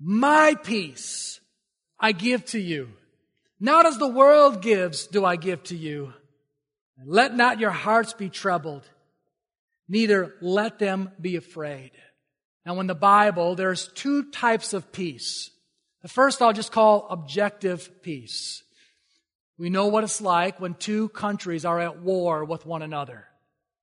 [0.00, 1.40] My peace
[1.98, 2.88] I give to you.
[3.60, 6.14] Not as the world gives do I give to you.
[7.04, 8.88] Let not your hearts be troubled,
[9.88, 11.92] neither let them be afraid.
[12.66, 15.50] Now in the Bible, there's two types of peace.
[16.02, 18.62] The first I'll just call objective peace.
[19.60, 23.26] We know what it's like when two countries are at war with one another.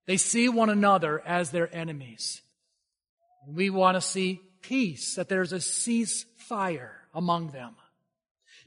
[0.08, 2.42] They see one another as their enemies.
[3.48, 7.76] We want to see peace, that there's a ceasefire among them.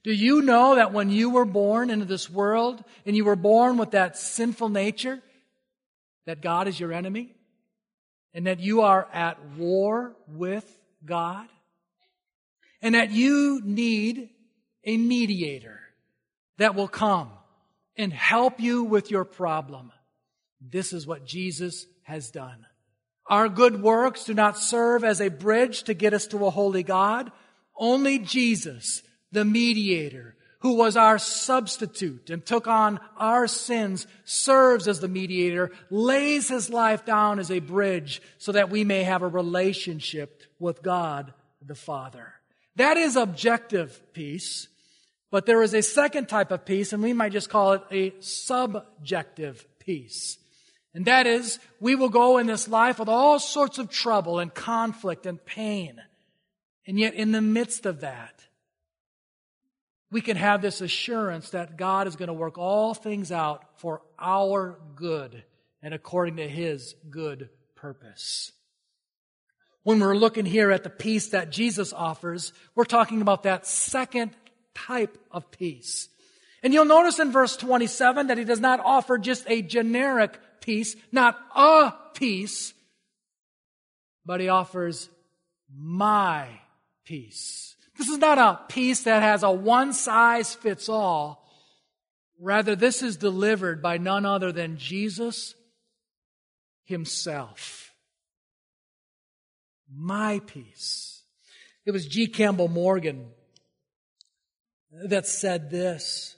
[0.04, 3.76] Do you know that when you were born into this world and you were born
[3.76, 5.18] with that sinful nature,
[6.26, 7.34] that God is your enemy?
[8.34, 10.64] And that you are at war with
[11.04, 11.48] God?
[12.80, 14.28] And that you need
[14.84, 15.80] a mediator
[16.60, 17.30] that will come
[17.96, 19.92] and help you with your problem.
[20.60, 22.66] This is what Jesus has done.
[23.26, 26.82] Our good works do not serve as a bridge to get us to a holy
[26.82, 27.32] God.
[27.74, 35.00] Only Jesus, the mediator, who was our substitute and took on our sins, serves as
[35.00, 39.28] the mediator, lays his life down as a bridge so that we may have a
[39.28, 41.32] relationship with God
[41.64, 42.34] the Father.
[42.76, 44.68] That is objective peace.
[45.30, 48.14] But there is a second type of peace, and we might just call it a
[48.20, 50.38] subjective peace.
[50.92, 54.52] And that is, we will go in this life with all sorts of trouble and
[54.52, 56.00] conflict and pain.
[56.86, 58.44] And yet, in the midst of that,
[60.10, 64.02] we can have this assurance that God is going to work all things out for
[64.18, 65.44] our good
[65.82, 68.50] and according to His good purpose.
[69.84, 74.32] When we're looking here at the peace that Jesus offers, we're talking about that second
[74.74, 76.08] type of peace.
[76.62, 80.96] And you'll notice in verse 27 that He does not offer just a generic peace,
[81.10, 82.74] not a peace,
[84.24, 85.08] but he offers
[85.74, 86.48] my
[87.04, 87.74] peace.
[87.98, 91.44] This is not a peace that has a one size fits all.
[92.38, 95.54] Rather, this is delivered by none other than Jesus
[96.84, 97.92] himself.
[99.92, 101.22] My peace.
[101.84, 102.26] It was G.
[102.26, 103.26] Campbell Morgan
[104.90, 106.36] that said this.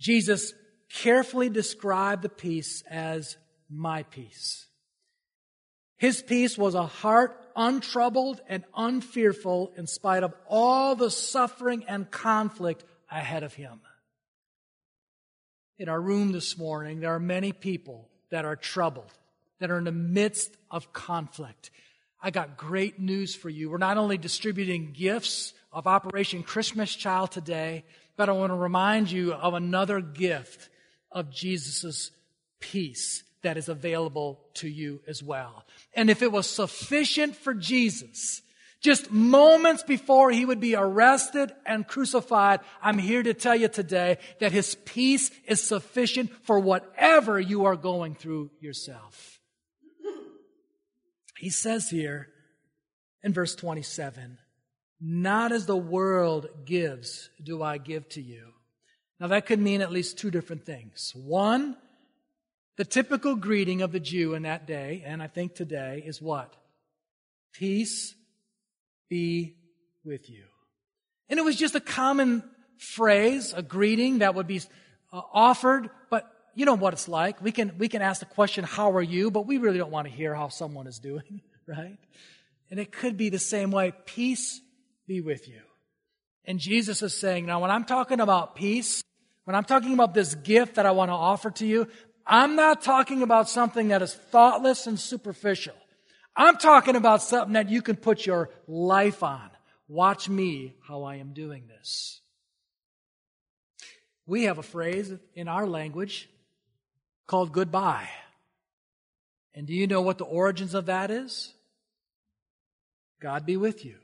[0.00, 0.54] Jesus
[0.90, 3.36] carefully described the peace as
[3.68, 4.66] my peace.
[5.96, 12.08] His peace was a heart untroubled and unfearful in spite of all the suffering and
[12.10, 13.80] conflict ahead of him.
[15.78, 19.12] In our room this morning, there are many people that are troubled,
[19.58, 21.70] that are in the midst of conflict.
[22.20, 23.70] I got great news for you.
[23.70, 27.84] We're not only distributing gifts of Operation Christmas Child today,
[28.16, 30.68] but I want to remind you of another gift
[31.12, 32.10] of Jesus'
[32.58, 35.64] peace that is available to you as well.
[35.94, 38.42] And if it was sufficient for Jesus,
[38.80, 44.18] just moments before he would be arrested and crucified, I'm here to tell you today
[44.40, 49.37] that his peace is sufficient for whatever you are going through yourself.
[51.38, 52.28] He says here
[53.22, 54.38] in verse 27,
[55.00, 58.52] not as the world gives do I give to you.
[59.20, 61.12] Now, that could mean at least two different things.
[61.14, 61.76] One,
[62.76, 66.54] the typical greeting of the Jew in that day, and I think today, is what?
[67.52, 68.14] Peace
[69.08, 69.56] be
[70.04, 70.44] with you.
[71.28, 72.42] And it was just a common
[72.78, 74.60] phrase, a greeting that would be
[75.12, 75.90] uh, offered,
[76.58, 77.40] you know what it's like.
[77.40, 79.30] We can, we can ask the question, how are you?
[79.30, 81.98] But we really don't want to hear how someone is doing, right?
[82.68, 83.92] And it could be the same way.
[84.06, 84.60] Peace
[85.06, 85.60] be with you.
[86.44, 89.04] And Jesus is saying, now when I'm talking about peace,
[89.44, 91.86] when I'm talking about this gift that I want to offer to you,
[92.26, 95.76] I'm not talking about something that is thoughtless and superficial.
[96.34, 99.48] I'm talking about something that you can put your life on.
[99.86, 102.20] Watch me how I am doing this.
[104.26, 106.28] We have a phrase in our language
[107.28, 108.08] called goodbye.
[109.54, 111.52] And do you know what the origins of that is?
[113.20, 113.94] God be with you.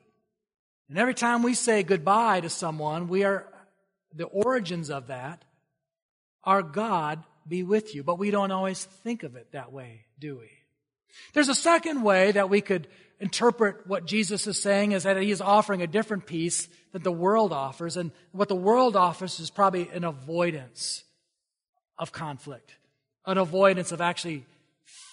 [0.88, 3.46] And every time we say goodbye to someone, we are,
[4.14, 5.44] the origins of that
[6.44, 8.04] are God be with you.
[8.04, 10.50] But we don't always think of it that way, do we?
[11.32, 12.86] There's a second way that we could
[13.20, 17.12] interpret what Jesus is saying is that he is offering a different peace that the
[17.12, 17.96] world offers.
[17.96, 21.04] And what the world offers is probably an avoidance
[21.98, 22.74] of conflict,
[23.26, 24.44] an avoidance of actually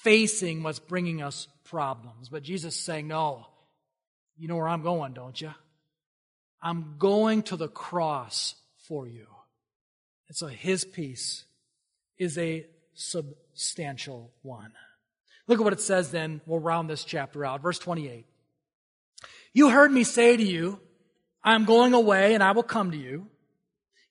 [0.03, 2.29] facing what's bringing us problems.
[2.29, 3.47] But Jesus is saying, no,
[4.37, 5.53] you know where I'm going, don't you?
[6.61, 8.55] I'm going to the cross
[8.87, 9.27] for you.
[10.27, 11.45] And so his peace
[12.17, 14.71] is a substantial one.
[15.47, 16.41] Look at what it says then.
[16.45, 17.61] We'll round this chapter out.
[17.61, 18.25] Verse 28.
[19.53, 20.79] You heard me say to you,
[21.43, 23.27] I'm going away and I will come to you.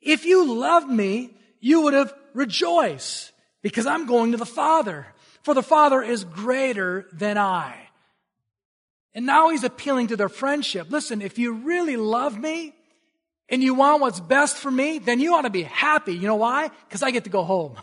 [0.00, 3.29] If you loved me, you would have rejoiced
[3.62, 5.06] because I'm going to the Father.
[5.42, 7.76] For the Father is greater than I.
[9.14, 10.90] And now he's appealing to their friendship.
[10.90, 12.74] Listen, if you really love me
[13.48, 16.14] and you want what's best for me, then you ought to be happy.
[16.14, 16.70] You know why?
[16.88, 17.76] Because I get to go home.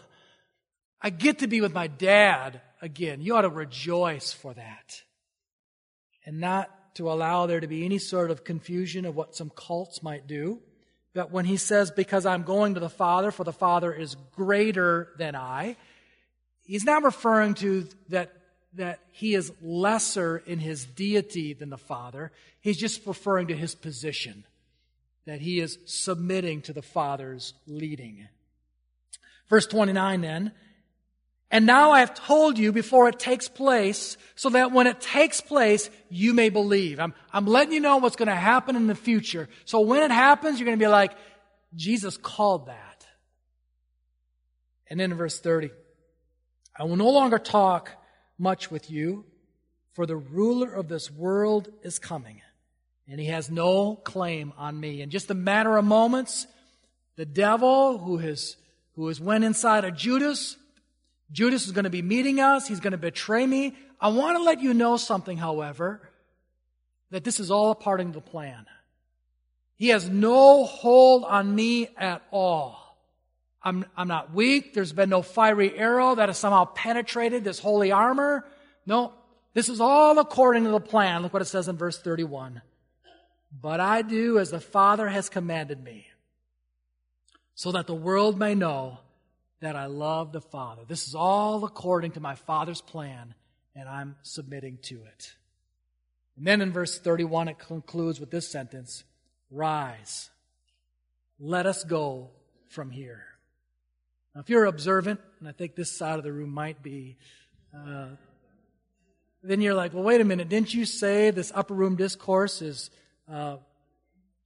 [1.01, 3.21] I get to be with my dad again.
[3.21, 5.01] You ought to rejoice for that.
[6.25, 10.01] And not to allow there to be any sort of confusion of what some cults
[10.01, 10.61] might do.
[11.17, 15.07] But when he says, because I'm going to the Father, for the Father is greater
[15.17, 15.75] than I,
[16.63, 18.33] he's not referring to that,
[18.75, 22.31] that he is lesser in his deity than the Father.
[22.61, 24.43] He's just referring to his position,
[25.25, 28.27] that he is submitting to the Father's leading.
[29.49, 30.51] Verse 29 then,
[31.49, 35.39] and now I have told you before it takes place, so that when it takes
[35.39, 36.99] place, you may believe.
[36.99, 39.47] I'm, I'm letting you know what's going to happen in the future.
[39.65, 41.13] So when it happens, you're going to be like,
[41.73, 43.05] Jesus called that.
[44.89, 45.69] And then in verse 30,
[46.75, 47.91] I will no longer talk
[48.37, 49.25] much with you,
[49.93, 52.41] for the ruler of this world is coming,
[53.07, 55.01] and he has no claim on me.
[55.01, 56.45] In just a matter of moments,
[57.15, 58.57] the devil who has,
[58.95, 60.55] who has went inside of Judas,
[61.31, 62.67] Judas is going to be meeting us.
[62.67, 63.75] He's going to betray me.
[63.99, 66.09] I want to let you know something, however,
[67.11, 68.65] that this is all a part of the plan.
[69.75, 72.97] He has no hold on me at all.
[73.61, 74.73] I'm, I'm not weak.
[74.73, 78.45] There's been no fiery arrow that has somehow penetrated this holy armor.
[78.85, 79.13] No,
[79.53, 81.21] this is all according to the plan.
[81.21, 82.61] Look what it says in verse 31.
[83.61, 86.07] But I do as the Father has commanded me,
[87.55, 88.99] so that the world may know
[89.59, 90.83] that I love the Father.
[90.87, 93.33] This is all according to my Father's plan,
[93.75, 95.35] and I'm submitting to it.
[96.37, 99.03] And then in verse 31, it concludes with this sentence
[99.49, 100.29] Rise,
[101.39, 102.29] let us go
[102.67, 103.23] from here.
[104.35, 107.17] Now, if you're observant, and I think this side of the room might be,
[107.75, 108.09] uh,
[109.41, 112.91] then you're like, well, wait a minute, didn't you say this upper room discourse is
[113.31, 113.57] uh,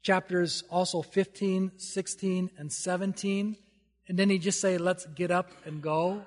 [0.02, 3.58] chapters also 15, 16, and 17?
[4.08, 6.24] And then he just say, let's get up and go.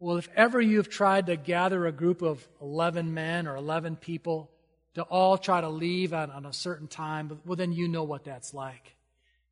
[0.00, 4.50] Well, if ever you've tried to gather a group of 11 men or 11 people
[4.94, 8.24] to all try to leave on, on a certain time, well, then you know what
[8.24, 8.94] that's like.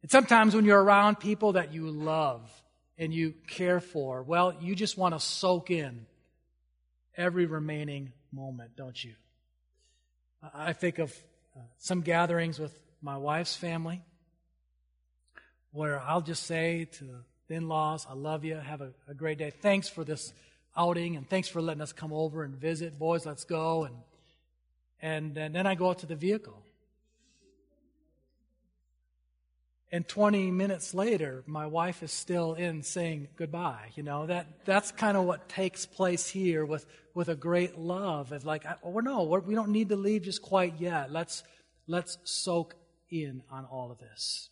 [0.02, 2.48] And sometimes when you're around people that you love
[2.98, 6.06] and you care for, well, you just want to soak in
[7.16, 9.14] every remaining moment, don't you?
[10.54, 11.12] I think of
[11.56, 14.02] uh, some gatherings with my wife's family
[15.72, 17.04] where I'll just say to
[17.48, 18.56] the in laws, I love you.
[18.56, 19.50] Have a, a, great day.
[19.50, 20.32] Thanks for this
[20.76, 22.98] outing and thanks for letting us come over and visit.
[22.98, 23.84] Boys, let's go.
[23.84, 23.94] And,
[25.00, 26.62] and, and then I go out to the vehicle.
[29.92, 33.90] And 20 minutes later, my wife is still in saying goodbye.
[33.94, 36.84] You know, that, that's kind of what takes place here with,
[37.14, 38.32] with a great love.
[38.32, 41.12] It's like, oh, no, we don't need to leave just quite yet.
[41.12, 41.44] Let's,
[41.86, 42.74] let's soak
[43.10, 44.50] in on all of this.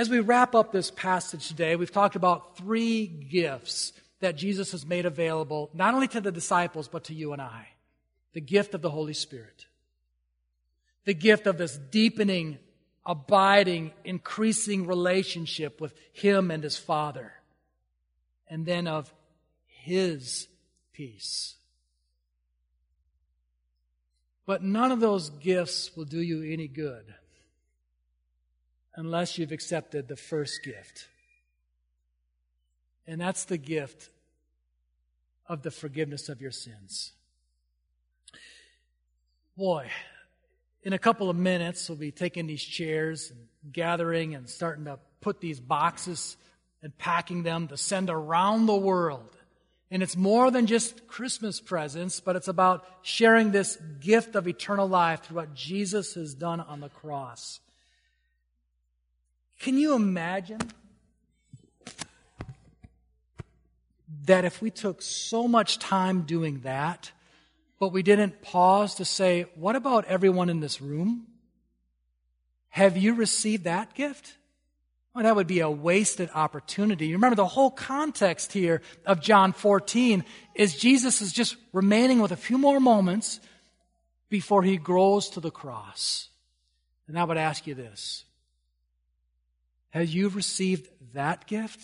[0.00, 4.86] As we wrap up this passage today, we've talked about three gifts that Jesus has
[4.86, 7.68] made available, not only to the disciples, but to you and I.
[8.32, 9.66] The gift of the Holy Spirit.
[11.04, 12.56] The gift of this deepening,
[13.04, 17.34] abiding, increasing relationship with Him and His Father.
[18.48, 19.12] And then of
[19.66, 20.48] His
[20.94, 21.56] peace.
[24.46, 27.04] But none of those gifts will do you any good
[28.94, 31.08] unless you've accepted the first gift.
[33.06, 34.10] And that's the gift
[35.46, 37.12] of the forgiveness of your sins.
[39.56, 39.90] Boy,
[40.82, 44.98] in a couple of minutes, we'll be taking these chairs and gathering and starting to
[45.20, 46.36] put these boxes
[46.82, 49.36] and packing them to send around the world.
[49.90, 54.88] And it's more than just Christmas presents, but it's about sharing this gift of eternal
[54.88, 57.60] life through what Jesus has done on the cross.
[59.60, 60.60] Can you imagine
[64.24, 67.12] that if we took so much time doing that,
[67.78, 71.26] but we didn't pause to say, what about everyone in this room?
[72.70, 74.34] Have you received that gift?
[75.14, 77.12] Well, that would be a wasted opportunity.
[77.12, 82.36] Remember, the whole context here of John 14 is Jesus is just remaining with a
[82.36, 83.40] few more moments
[84.30, 86.28] before he grows to the cross.
[87.08, 88.24] And I would ask you this
[89.90, 91.80] Have you received that gift?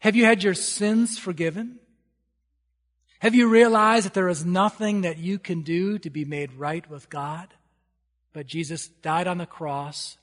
[0.00, 1.78] Have you had your sins forgiven?
[3.20, 6.88] Have you realized that there is nothing that you can do to be made right
[6.88, 7.48] with God?
[8.32, 10.16] But Jesus died on the cross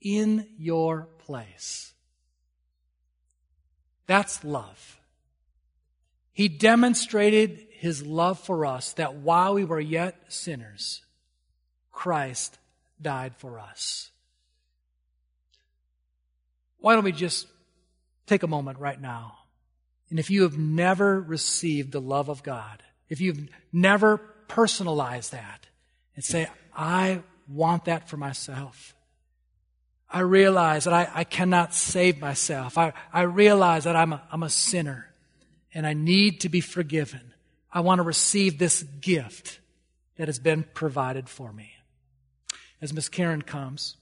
[0.00, 1.92] in your place.
[4.06, 4.98] That's love.
[6.32, 11.02] He demonstrated his love for us that while we were yet sinners,
[11.92, 12.58] Christ
[13.00, 14.09] died for us.
[16.80, 17.46] Why don't we just
[18.26, 19.38] take a moment right now?
[20.10, 24.18] And if you have never received the love of God, if you've never
[24.48, 25.66] personalized that,
[26.16, 28.94] and say, I want that for myself.
[30.10, 32.76] I realize that I, I cannot save myself.
[32.76, 35.08] I, I realize that I'm a, I'm a sinner
[35.72, 37.32] and I need to be forgiven.
[37.72, 39.60] I want to receive this gift
[40.16, 41.70] that has been provided for me.
[42.82, 43.96] As Miss Karen comes,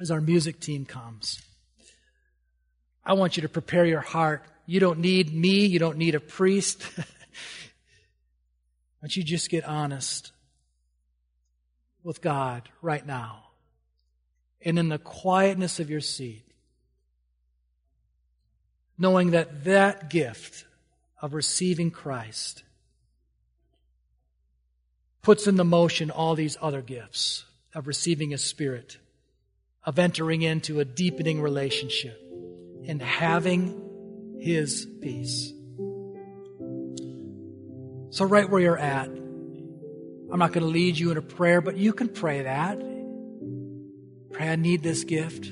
[0.00, 1.42] as our music team comes,
[3.06, 4.42] I want you to prepare your heart.
[4.66, 5.64] You don't need me.
[5.64, 6.82] You don't need a priest.
[6.96, 7.04] Why
[9.00, 10.32] don't you just get honest
[12.02, 13.46] with God right now?
[14.66, 16.42] and in the quietness of your seat,
[18.98, 20.64] knowing that that gift
[21.22, 22.64] of receiving Christ
[25.22, 27.44] puts into motion all these other gifts
[27.74, 28.96] of receiving a spirit,
[29.84, 32.20] of entering into a deepening relationship,
[32.86, 35.52] and having His peace.
[38.10, 41.76] So, right where you're at, I'm not going to lead you in a prayer, but
[41.76, 42.78] you can pray that.
[44.32, 45.46] Pray, I need this gift.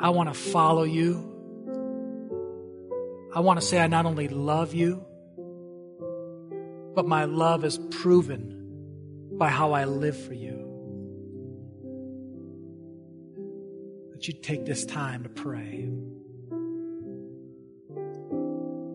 [0.00, 1.24] I want to follow you.
[3.34, 5.04] I want to say I not only love you,
[6.94, 10.67] but my love is proven by how I live for you.
[14.18, 15.88] That you take this time to pray.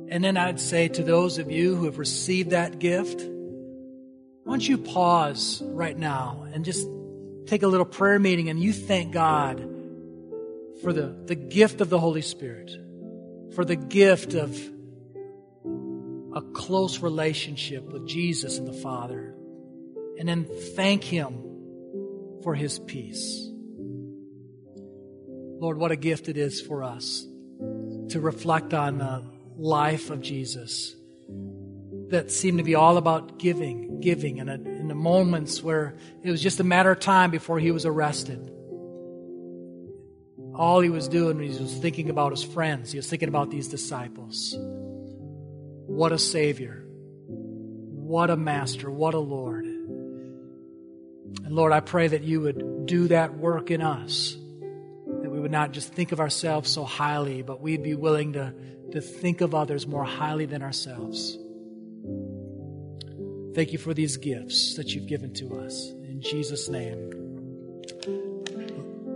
[0.10, 4.68] And then I'd say to those of you who have received that gift, why don't
[4.68, 6.86] you pause right now and just
[7.46, 9.62] take a little prayer meeting and you thank God
[10.82, 12.76] for the, the gift of the Holy Spirit,
[13.56, 14.54] for the gift of
[16.36, 19.34] a close relationship with Jesus and the Father,
[20.20, 23.52] and then thank Him for His peace.
[25.64, 27.26] Lord, what a gift it is for us
[28.10, 29.24] to reflect on the
[29.56, 30.94] life of Jesus
[32.10, 36.42] that seemed to be all about giving, giving, and in the moments where it was
[36.42, 38.52] just a matter of time before he was arrested.
[40.54, 42.92] All he was doing was was thinking about his friends.
[42.92, 44.54] He was thinking about these disciples.
[44.58, 46.84] What a Savior.
[47.30, 48.92] What a Master.
[48.92, 49.64] What a Lord.
[49.64, 54.36] And Lord, I pray that you would do that work in us.
[55.44, 58.54] Would not just think of ourselves so highly, but we'd be willing to,
[58.94, 61.38] to think of others more highly than ourselves.
[63.54, 65.90] Thank you for these gifts that you've given to us.
[65.90, 67.12] In Jesus' name.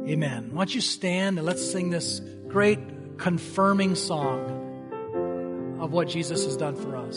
[0.05, 0.49] Amen.
[0.51, 2.19] Why don't you stand and let's sing this
[2.49, 7.15] great confirming song of what Jesus has done for us.